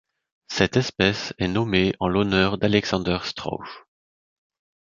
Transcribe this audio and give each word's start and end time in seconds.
Cette 0.47 0.77
espèce 0.77 1.35
est 1.37 1.47
nommée 1.47 1.93
en 1.99 2.07
l'honneur 2.07 2.57
d'Alexander 2.57 3.19
Strauch. 3.21 3.85